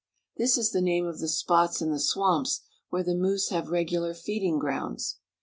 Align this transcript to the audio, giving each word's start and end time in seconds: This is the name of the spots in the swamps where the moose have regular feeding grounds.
This 0.35 0.57
is 0.57 0.71
the 0.71 0.81
name 0.81 1.05
of 1.05 1.19
the 1.19 1.27
spots 1.27 1.79
in 1.79 1.91
the 1.91 1.99
swamps 1.99 2.61
where 2.89 3.03
the 3.03 3.13
moose 3.13 3.49
have 3.49 3.69
regular 3.69 4.15
feeding 4.15 4.57
grounds. 4.57 5.19